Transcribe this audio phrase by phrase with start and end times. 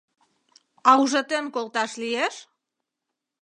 [0.89, 2.35] А ужатен колташ лиеш?